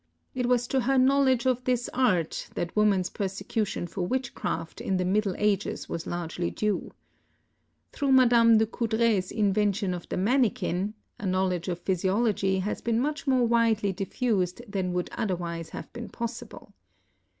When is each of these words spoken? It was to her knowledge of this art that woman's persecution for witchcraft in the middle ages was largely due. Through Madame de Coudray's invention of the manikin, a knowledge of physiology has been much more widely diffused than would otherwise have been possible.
It 0.33 0.47
was 0.47 0.65
to 0.69 0.79
her 0.79 0.97
knowledge 0.97 1.45
of 1.45 1.63
this 1.63 1.87
art 1.93 2.49
that 2.55 2.75
woman's 2.75 3.11
persecution 3.11 3.85
for 3.85 4.01
witchcraft 4.01 4.81
in 4.81 4.97
the 4.97 5.05
middle 5.05 5.35
ages 5.37 5.87
was 5.87 6.07
largely 6.07 6.49
due. 6.49 6.91
Through 7.91 8.13
Madame 8.13 8.57
de 8.57 8.65
Coudray's 8.65 9.31
invention 9.31 9.93
of 9.93 10.09
the 10.09 10.17
manikin, 10.17 10.95
a 11.19 11.27
knowledge 11.27 11.67
of 11.67 11.77
physiology 11.83 12.57
has 12.57 12.81
been 12.81 12.99
much 12.99 13.27
more 13.27 13.45
widely 13.45 13.93
diffused 13.93 14.63
than 14.67 14.91
would 14.93 15.11
otherwise 15.13 15.69
have 15.69 15.93
been 15.93 16.09
possible. 16.09 16.73